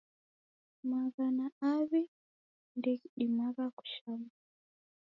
Maghana 0.89 1.45
aw'i 1.73 2.03
ndeghidimagha 2.77 3.65
kusha 3.77 4.09
mufu. 4.21 4.41